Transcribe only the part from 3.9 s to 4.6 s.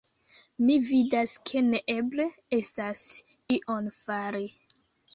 fari!